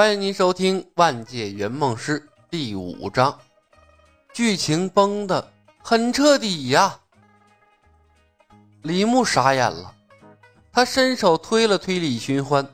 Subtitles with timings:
[0.00, 2.18] 欢迎您收听《万界圆梦师》
[2.48, 3.38] 第五章，
[4.32, 5.52] 剧情崩的
[5.82, 6.98] 很彻底呀！
[8.80, 9.94] 李牧傻眼了，
[10.72, 12.66] 他伸手推了推李寻欢，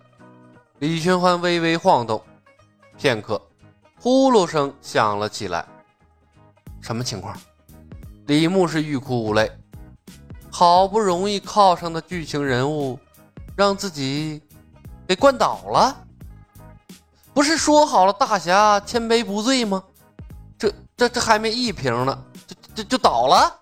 [0.79, 2.23] 李寻欢微微晃动，
[2.96, 3.43] 片刻，
[3.98, 5.66] 呼噜声响了起来。
[6.80, 7.36] 什么情况？
[8.27, 9.50] 李牧是欲哭无泪，
[10.48, 12.96] 好不容易靠上的剧情人物，
[13.56, 14.40] 让自己
[15.08, 16.04] 给灌倒了。
[17.36, 19.85] 不是说好了大侠千杯不醉吗？
[20.57, 23.54] 这这这还没一瓶呢，就就就倒了。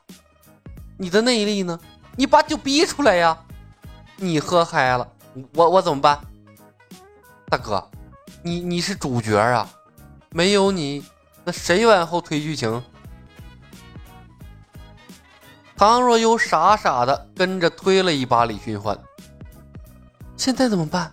[0.96, 1.76] 你的内力呢？
[2.14, 3.36] 你把酒逼出来呀！
[4.14, 5.04] 你喝嗨了，
[5.54, 6.20] 我我怎么办？
[7.48, 7.84] 大哥，
[8.44, 9.68] 你你是主角啊，
[10.30, 11.04] 没有你，
[11.42, 12.80] 那谁往后推剧情？
[15.76, 18.96] 唐若悠傻傻的跟着推了一把李寻欢。
[20.36, 21.12] 现在怎么办？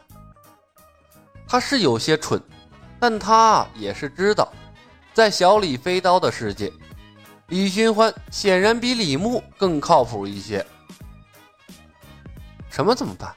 [1.51, 2.41] 他是有些蠢。
[2.97, 4.47] 但他也是知道，
[5.13, 6.71] 在小李飞刀的世界，
[7.47, 10.65] 李寻欢显然比李牧更靠谱一些。
[12.69, 13.35] 什么怎么办？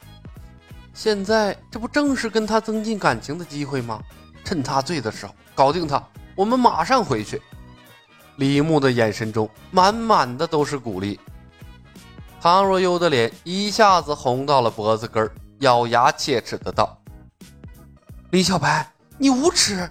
[0.92, 4.00] 现在这不正是跟他增进感情的机会吗？
[4.44, 6.00] 趁他醉的时候搞定他，
[6.36, 7.42] 我们马上回去。
[8.36, 11.18] 李牧的眼神中满满的都是鼓励。
[12.40, 15.28] 唐若悠的脸一下子红到了脖子根
[15.60, 16.96] 咬牙切齿的道
[18.34, 18.84] ：“李小白。”
[19.16, 19.88] 你无耻！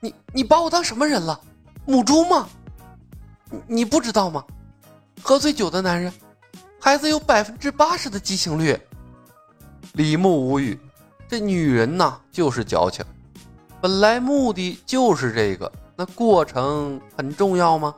[0.00, 1.38] 你你把我当什么人了？
[1.84, 2.48] 母猪吗？
[3.66, 4.42] 你不知道吗？
[5.22, 6.10] 喝醉酒的男人，
[6.80, 8.80] 孩子有百分之八十的畸形率。
[9.92, 10.80] 李牧无语，
[11.28, 13.04] 这女人呐就是矫情。
[13.78, 17.94] 本来目的就是这个，那过程很重要吗？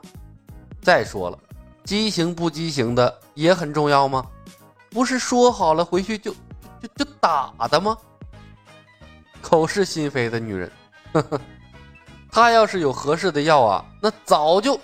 [0.82, 1.38] 再说了，
[1.84, 4.26] 畸形不畸形的也很重要吗？
[4.90, 6.34] 不是说好了回去就
[6.82, 7.96] 就就打的吗？
[9.44, 10.72] 口是心非的女人，
[11.12, 11.40] 呵呵，
[12.32, 14.80] 她要是有合适的药啊，那早就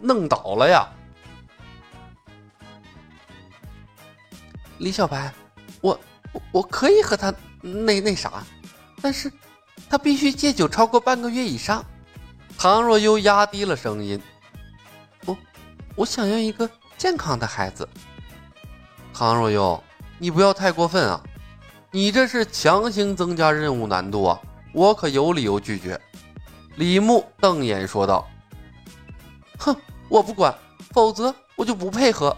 [0.00, 0.88] 弄倒了呀。
[4.78, 5.30] 李小白，
[5.82, 6.00] 我
[6.50, 8.42] 我可以和他那那啥，
[9.02, 9.30] 但是
[9.88, 11.84] 他必须戒酒超过半个月以上。
[12.56, 14.20] 唐若幽压低了声音，
[15.26, 15.36] 我
[15.94, 17.86] 我想要一个健康的孩子。
[19.12, 19.80] 唐若幽，
[20.18, 21.22] 你不要太过分啊。
[21.94, 24.40] 你这是强行增加任务难度啊！
[24.72, 26.00] 我可有理由拒绝。”
[26.74, 28.28] 李牧瞪眼说道。
[29.60, 29.76] “哼，
[30.08, 30.52] 我不管，
[30.90, 32.36] 否则我就不配合。”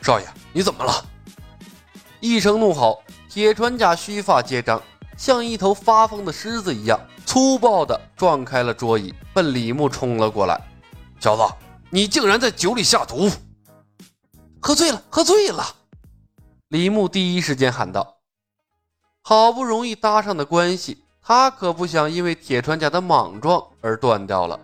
[0.00, 1.04] 少爷，你怎么了？
[2.20, 4.80] 一声怒吼，铁船甲须发皆张，
[5.16, 10.56] 像一头发疯的狮子一样，粗暴地撞开了桌椅，奔李牧冲了过来。
[11.18, 11.42] “小子，
[11.90, 13.28] 你竟然在酒里下毒！
[14.60, 15.66] 喝醉了，喝醉了！”
[16.68, 18.18] 李牧第一时间喊道
[19.24, 24.60] ：“好不容易搭上的关系，他可不想因为铁船甲的莽撞而断掉了。”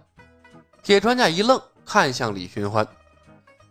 [0.85, 2.87] 铁船甲一愣，看向李寻欢，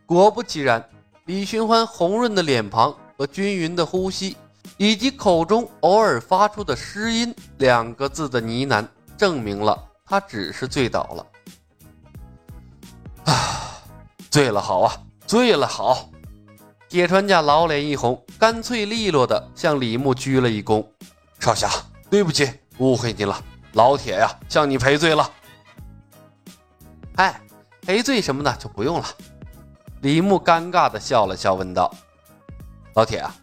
[0.07, 0.83] 果不其然，
[1.25, 4.35] 李寻欢红润的脸庞和均匀的呼吸，
[4.77, 9.77] 以及口中偶尔发出的“失音”两个字的呢喃，证明了
[10.07, 11.27] 他只是醉倒了。
[13.31, 13.77] 啊，
[14.31, 16.09] 醉了好啊，醉了好。
[16.93, 20.85] 铁船家老脸一红，干脆利落的向李牧鞠了一躬
[21.41, 21.67] ：“少侠，
[22.07, 23.43] 对不起，误会你了。
[23.71, 25.27] 老铁呀，向你赔罪了。
[27.17, 27.41] ”“哎，
[27.81, 29.07] 赔罪什么的就不用了。”
[30.01, 31.91] 李牧尴尬的笑了笑，问道
[32.93, 33.35] ：“老铁啊，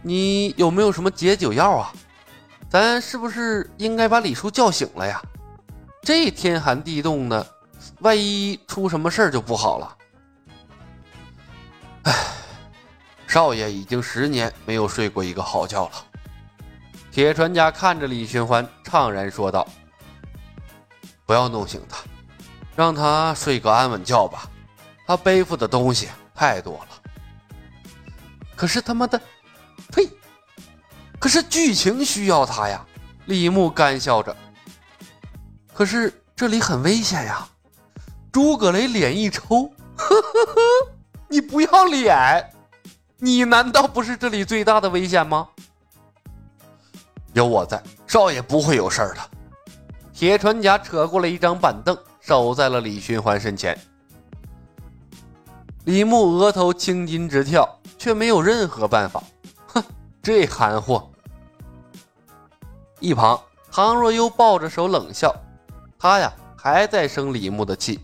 [0.00, 1.92] 你有没有什么解酒药啊？
[2.70, 5.20] 咱是不是应该把李叔叫醒了呀？
[6.02, 7.44] 这天寒地冻的，
[7.98, 9.96] 万一出什么事儿就不好了。”
[12.04, 12.12] 哎。
[13.26, 15.92] 少爷已经十年没有睡过一个好觉了。
[17.10, 19.66] 铁船家看着李寻欢，怅然说道
[21.26, 21.98] ：“不要弄醒他，
[22.74, 24.48] 让他睡个安稳觉吧。
[25.06, 26.88] 他背负的东西太多了。
[28.54, 29.20] 可是他妈的，
[29.92, 30.08] 呸！
[31.18, 32.84] 可是剧情需要他呀。”
[33.26, 34.36] 李牧干笑着。
[35.74, 37.46] 可是这里很危险呀。
[38.30, 39.64] 诸葛雷脸一抽，
[39.96, 40.60] 呵呵呵，
[41.28, 42.52] 你不要脸！
[43.26, 45.48] 你难道不是这里最大的危险吗？
[47.32, 49.20] 有我在，少爷不会有事儿的。
[50.12, 53.76] 铁船甲扯过了一张板凳，守在了李寻欢身前。
[55.86, 57.68] 李牧额头青筋直跳，
[57.98, 59.20] 却没有任何办法。
[59.74, 59.82] 哼，
[60.22, 61.10] 这憨货。
[63.00, 63.40] 一旁，
[63.72, 65.34] 唐若幽抱着手冷笑，
[65.98, 67.98] 他呀还在生李牧的气。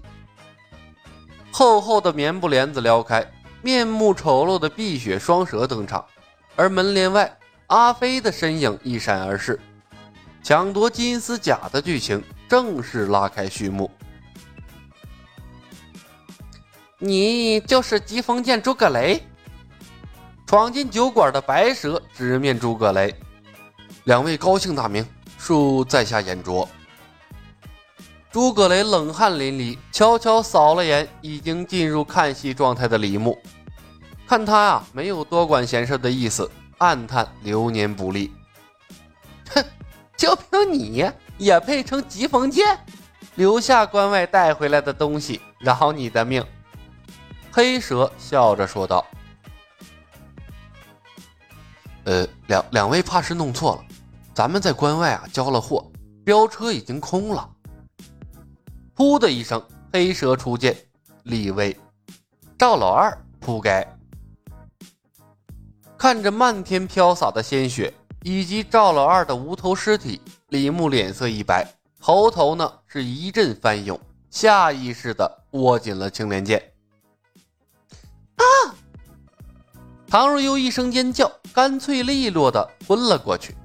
[1.52, 3.24] 厚厚的棉布帘子撩开。
[3.62, 6.04] 面目丑陋的碧血双蛇登场，
[6.56, 7.38] 而门帘外
[7.68, 9.58] 阿飞的身影一闪而逝。
[10.42, 13.88] 抢夺金丝甲的剧情正式拉开序幕。
[16.98, 19.22] 你就是疾风剑诸葛雷？
[20.46, 23.14] 闯进酒馆的白蛇直面诸葛雷，
[24.04, 25.06] 两位高姓大名，
[25.40, 26.68] 恕在下眼拙。
[28.32, 33.38] 诸葛雷冷汗淋漓，悄悄扫了眼已经进入看戏状态的李牧，
[34.26, 38.32] 看他啊没有多管闲事的意思，暗叹流年不利。
[39.50, 39.62] 哼，
[40.16, 41.04] 就凭你
[41.36, 42.78] 也配称疾风剑？
[43.34, 46.42] 留下关外带回来的东西，饶你的命！
[47.50, 49.06] 黑蛇笑着说道
[52.04, 53.84] ：“呃，两两位怕是弄错了，
[54.32, 55.86] 咱们在关外啊交了货，
[56.24, 57.46] 镖车已经空了。”
[59.02, 59.60] 噗的一声，
[59.92, 60.76] 黑蛇出剑，
[61.24, 61.76] 立威，
[62.56, 63.84] 赵老二扑街。
[65.98, 70.20] 看着漫天飘洒的鲜血以及赵老二的无头尸体，
[70.50, 71.66] 李牧脸色一白，
[71.98, 73.98] 喉头呢是一阵翻涌，
[74.30, 76.62] 下意识的握紧了青莲剑。
[78.36, 78.44] 啊！
[80.06, 83.56] 唐若悠一声尖叫，干脆利落的昏了过去。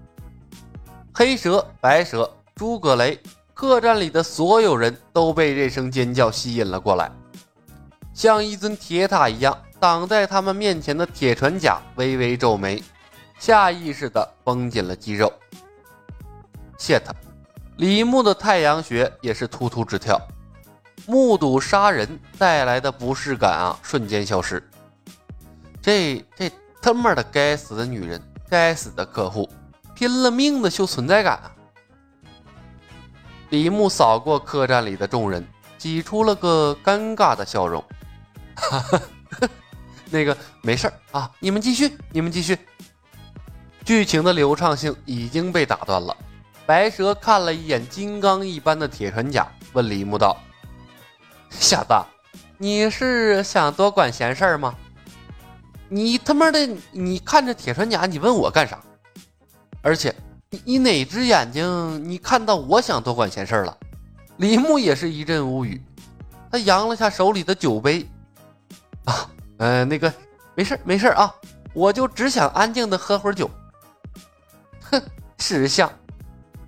[1.14, 3.22] 黑蛇、白蛇、诸葛雷。
[3.58, 7.12] 客栈里的所有人都被这声尖叫吸引了过来，
[8.14, 12.84] 像一尊铁塔一样挡在他们面前的铁船甲微微皱眉，
[13.40, 15.34] 下意识地绷紧了肌肉。
[16.78, 17.12] 谢他，
[17.78, 20.22] 李牧的太阳穴也是突突直跳，
[21.08, 22.08] 目睹杀人
[22.38, 24.62] 带来的不适感啊，瞬间消失。
[25.82, 29.50] 这这他妈的该死的女人，该死的客户，
[29.96, 31.52] 拼了命的秀存在感啊！
[33.50, 35.46] 李牧扫过客栈里的众人，
[35.78, 37.84] 挤出了个尴尬的笑容。
[38.56, 39.02] 哈哈，
[40.10, 42.58] 那个没事啊，你们继续，你们继续。
[43.86, 46.16] 剧情的流畅性已经被打断了。
[46.66, 50.36] 白蛇看了一眼金刚一般的铁船甲，问李牧道
[51.50, 51.94] ：“小子，
[52.58, 54.76] 你是想多管闲事吗？
[55.88, 58.78] 你他妈的，你看着铁船甲，你问我干啥？
[59.82, 60.14] 而且……”
[60.50, 62.10] 你你哪只眼睛？
[62.10, 63.78] 你看到我想多管闲事了？
[64.38, 65.82] 李牧也是一阵无语，
[66.50, 68.08] 他扬了下手里的酒杯，
[69.04, 70.14] 啊，呃，那个
[70.56, 71.34] 没事没事啊，
[71.74, 73.50] 我就只想安静的喝会儿酒。
[74.90, 75.02] 哼，
[75.40, 75.92] 识相！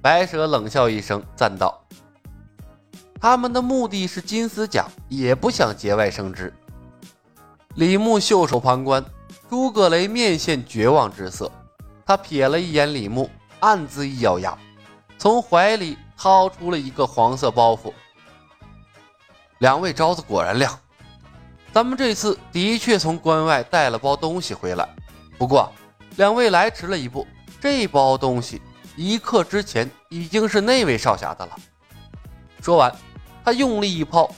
[0.01, 1.81] 白蛇冷笑一声，赞道
[3.21, 6.53] ：“他们的目的是金丝甲，也不想节外生枝。”
[7.75, 9.03] 李牧袖手旁观，
[9.49, 11.49] 诸葛雷面现绝望之色，
[12.05, 13.29] 他瞥了一眼李牧。
[13.59, 14.57] 暗自一咬牙，
[15.17, 17.93] 从怀里掏出了一个黄色包袱。
[19.59, 20.79] 两位招子果然亮，
[21.73, 24.87] 咱们这次的确从关外带了包东西回来。
[25.37, 25.71] 不过，
[26.15, 27.27] 两位来迟了一步，
[27.59, 28.61] 这包东西
[28.95, 31.55] 一刻之前已经是那位少侠的了。
[32.61, 32.95] 说完，
[33.43, 34.29] 他用力一抛，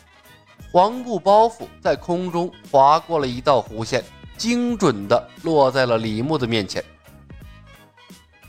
[0.71, 4.03] 黄布包袱在空中划过了一道弧线，
[4.37, 6.83] 精准的落在了李牧的面前。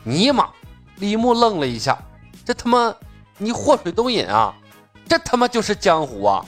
[0.05, 0.49] 尼玛！
[0.97, 1.99] 李牧愣了一下，
[2.45, 2.95] 这他妈
[3.39, 4.55] 你祸水东引啊！
[5.09, 6.45] 这他妈就是江湖啊！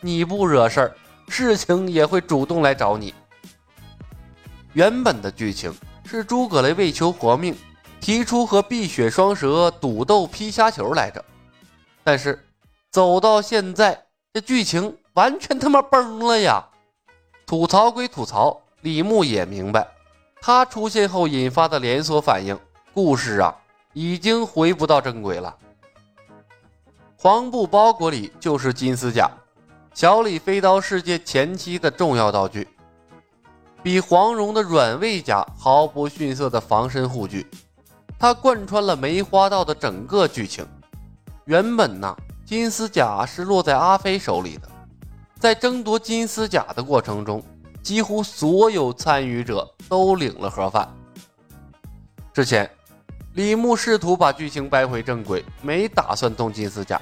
[0.00, 0.96] 你不惹事儿，
[1.28, 3.14] 事情也会主动来找你。
[4.72, 5.72] 原本的剧情
[6.04, 7.56] 是诸葛雷为求活命，
[8.00, 11.24] 提出和碧血双蛇赌斗劈虾球来着。
[12.02, 12.44] 但是
[12.90, 16.64] 走到现在，这剧情完全他妈崩了呀！
[17.46, 19.86] 吐槽归吐槽，李牧也明白，
[20.42, 22.58] 他出现后引发的连锁反应，
[22.92, 23.54] 故事啊。
[23.94, 25.56] 已经回不到正轨了。
[27.16, 29.30] 黄布包裹里就是金丝甲，
[29.94, 32.68] 小李飞刀世界前期的重要道具，
[33.82, 37.46] 比黄蓉的软猬甲毫不逊色的防身护具，
[38.18, 40.66] 它贯穿了梅花道的整个剧情。
[41.46, 44.68] 原本呢，金丝甲是落在阿飞手里的，
[45.38, 47.42] 在争夺金丝甲的过程中，
[47.82, 50.86] 几乎所有参与者都领了盒饭。
[52.32, 52.68] 之前。
[53.34, 57.00] 李牧试图把剧情掰回正轨，没打算动金丝甲，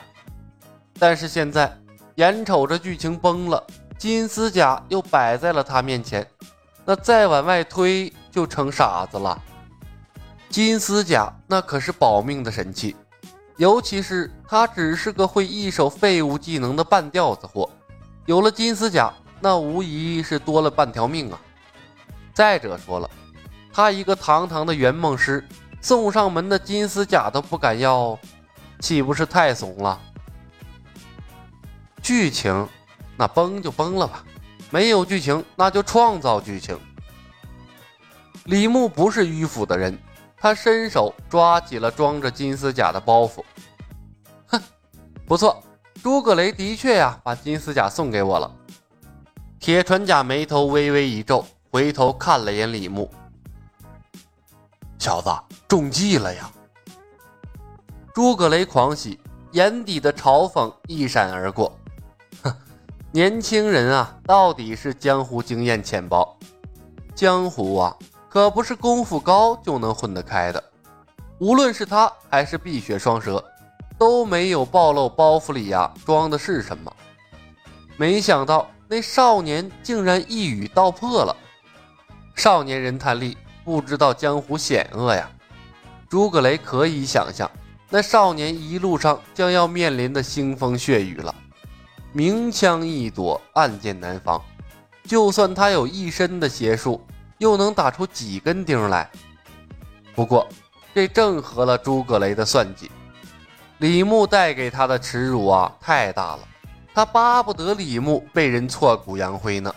[0.99, 1.71] 但是现在
[2.15, 3.63] 眼瞅着剧情崩了，
[3.99, 6.27] 金丝甲又摆在了他面前，
[6.87, 9.39] 那再往外推就成傻子了。
[10.49, 12.97] 金丝甲那可是保命的神器，
[13.59, 17.69] 尤其是他只是个会一手废物技能的半吊子货，
[18.25, 21.39] 有了金丝甲，那无疑是多了半条命啊！
[22.33, 23.11] 再者说了，
[23.71, 25.47] 他一个堂堂的圆梦师。
[25.83, 28.17] 送上门的金丝甲都不敢要，
[28.79, 30.01] 岂不是太怂了？
[32.01, 32.67] 剧情
[33.17, 34.25] 那崩就崩了吧，
[34.71, 36.79] 没有剧情那就创造剧情。
[38.45, 39.99] 李牧不是迂腐的人，
[40.37, 43.45] 他伸手抓起了装着金丝甲的包袱。
[44.47, 44.61] 哼，
[45.27, 45.63] 不错，
[46.03, 48.51] 诸葛雷的确呀，把金丝甲送给我了。
[49.61, 53.09] 铁船甲眉头微微一皱，回头看了眼李牧
[55.03, 55.29] ：“小子
[55.67, 56.49] 中计了呀！”
[58.15, 59.19] 诸葛雷狂喜，
[59.51, 61.77] 眼底的嘲讽一闪而过。
[62.45, 62.55] 哼，
[63.11, 66.39] 年轻人啊，到底是江湖经验浅薄。
[67.17, 67.97] 江湖啊！
[68.29, 70.63] 可不是功夫高就能混得开的。
[71.41, 73.45] 无论是他还是碧血双蛇，
[73.99, 76.95] 都没有暴露包袱里呀装的是什么。
[77.97, 81.37] 没想到那少年竟然一语道破了。
[82.37, 85.31] 少年人叹利，不知道江湖险恶呀。
[86.09, 87.51] 诸葛雷可以想象，
[87.89, 91.35] 那少年一路上将要面临的腥风血雨了。
[92.13, 94.41] 明枪易躲，暗箭难防。
[95.05, 97.05] 就算他有一身的邪术。
[97.39, 99.11] 又能打出几根钉来？
[100.15, 100.47] 不过，
[100.95, 102.89] 这正合了诸葛雷的算计。
[103.79, 106.49] 李牧带给他的耻辱啊，太大了，
[106.95, 109.75] 他巴不得李牧被人挫骨扬灰呢。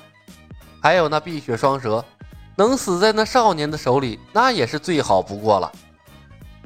[0.80, 2.06] 还有那碧血双蛇，
[2.56, 5.72] 能死在那少年的手里，那也是最好不过了。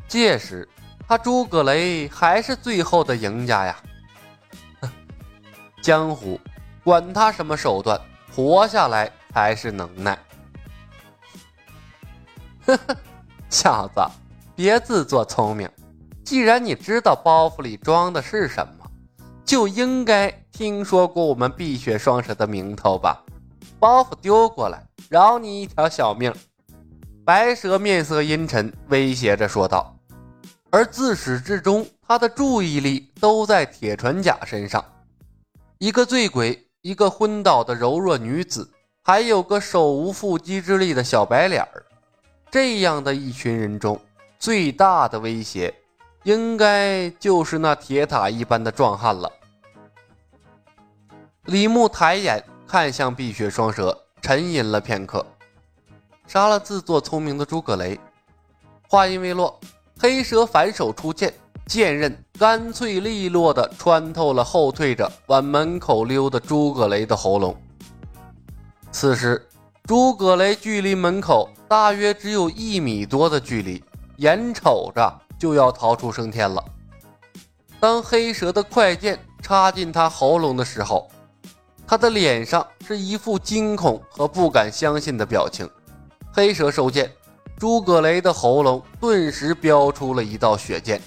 [0.08, 0.68] 届时，
[1.08, 3.76] 他诸葛雷还是最后的赢家呀！
[5.82, 6.40] 江湖，
[6.84, 8.00] 管他什么手段，
[8.36, 10.18] 活下来才是能耐。
[12.66, 12.96] 呵呵，
[13.50, 14.02] 小子，
[14.56, 15.68] 别自作聪明。
[16.24, 18.86] 既然你知道包袱里装的是什么，
[19.44, 23.24] 就应该听说过我们碧血双蛇的名头吧？
[23.80, 26.32] 包袱丢过来，饶你一条小命。
[27.26, 29.96] 白蛇面色阴沉，威胁着说道。
[30.70, 34.86] 而自始至终，他的注意力都在铁船甲身上。
[35.80, 38.70] 一个醉鬼，一个昏倒的柔弱女子，
[39.04, 41.84] 还有个手无缚鸡之力的小白脸儿。
[42.52, 44.00] 这样的一群人中，
[44.38, 45.74] 最大的威胁，
[46.22, 49.32] 应该就是那铁塔一般的壮汉了。
[51.46, 55.26] 李牧抬眼看向碧血双蛇，沉吟了片刻，
[56.28, 58.00] 杀了自作聪明的诸葛雷。
[58.88, 59.60] 话音未落，
[60.00, 61.34] 黑蛇反手出剑，
[61.66, 67.56] 剑刃干脆利落地穿透了后退着往门口溜的诸葛雷的喉咙。
[68.92, 69.46] 此时。
[69.88, 73.84] 诸葛雷距离门口大约只有一米多的距离，
[74.18, 76.64] 眼瞅着就要逃出升天了。
[77.80, 81.10] 当黑蛇的快剑插进他喉咙的时候，
[81.90, 85.68] 他的脸上是一副惊恐和不敢相信的表情。
[86.32, 87.12] 黑蛇收剑，
[87.58, 91.02] 诸葛雷的喉咙顿时飙出了一道血箭，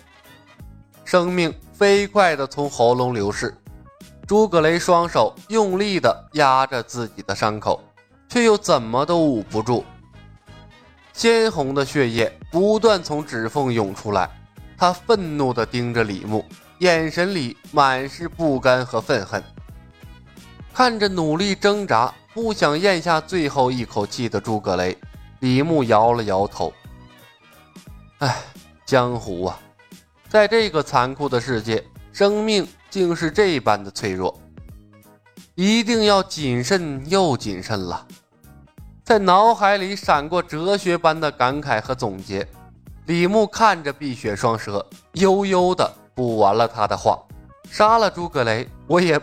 [1.04, 3.56] 生命飞快地从喉咙流逝。
[4.26, 7.80] 诸葛雷双手用力地压着自己的伤口。
[8.28, 9.84] 却又怎么都捂不住，
[11.12, 14.28] 鲜红的血液不断从指缝涌出来。
[14.76, 16.42] 他愤怒地盯着李牧，
[16.78, 19.44] 眼神里满是不甘和愤恨。
[20.75, 24.97] 看着努力挣扎、不想咽下最后一口气的诸葛雷，
[25.41, 26.73] 李牧摇了摇头
[28.19, 28.43] ：“哎，
[28.87, 29.59] 江湖啊，
[30.29, 34.41] 在这个残酷的世界，生命竟是这般的脆弱，
[35.55, 38.07] 一定要谨慎又谨慎了。”
[39.05, 42.47] 在脑海里闪过哲学般的感慨和总结，
[43.07, 47.19] 李牧看着碧血双蛇，悠悠的补完了他的话
[47.69, 49.21] ：“杀了诸葛雷，我也，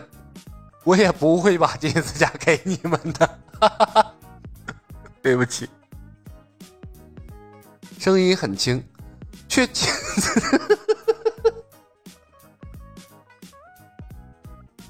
[0.84, 3.38] 我也不会把金丝甲给你们的。”
[5.22, 5.68] 对不起，
[7.98, 8.84] 声音很轻，
[9.48, 9.92] 却清，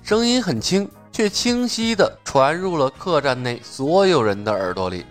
[0.03, 0.91] 声音很轻。
[1.13, 5.05] 却清晰的传入了客栈内所有人的耳朵里。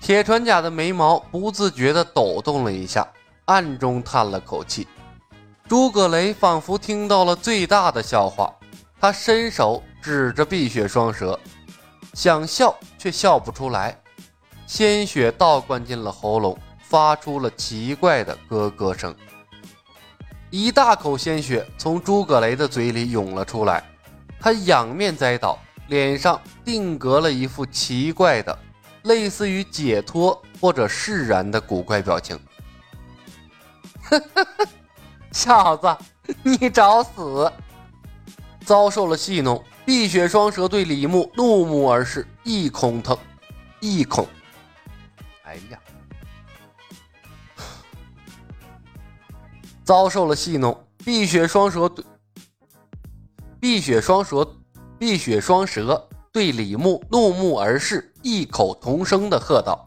[0.00, 3.06] 铁船甲的眉毛不自觉的抖动了一下，
[3.44, 4.88] 暗中叹了口气。
[5.68, 8.50] 诸葛雷仿佛听到了最大的笑话，
[9.04, 11.38] 他伸手指着碧血双蛇，
[12.14, 13.94] 想笑却笑不出来，
[14.66, 19.14] 鲜血倒灌进了喉咙，发出了奇怪的咯咯声。
[20.48, 23.84] 一大口鲜血从诸葛雷的嘴里涌了出来。
[24.40, 25.58] 他仰面栽倒，
[25.88, 28.58] 脸上定格了一副奇怪的、
[29.02, 32.40] 类似于解脱或者释然的古怪表情。
[35.30, 35.94] 小子，
[36.42, 37.52] 你找死！
[38.64, 43.16] 遭受了戏弄，碧血双蛇对李牧怒目而视，一孔疼，
[43.80, 44.26] 一孔。
[45.42, 45.78] 哎呀！
[49.84, 52.02] 遭受了戏弄，碧血双蛇对。
[53.60, 54.46] 碧血双蛇，
[54.98, 59.84] 碧血双蛇对李牧怒目而视，异口同声的喝道：“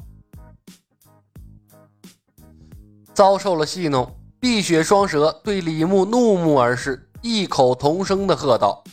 [3.13, 4.15] 遭受了戏弄。
[4.39, 8.83] 碧血双蛇对李牧怒目而视，异口同声的喝道：“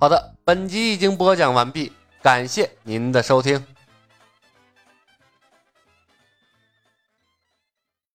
[0.00, 1.92] 好的，本集已经播讲完毕，
[2.22, 3.64] 感谢您的收听。”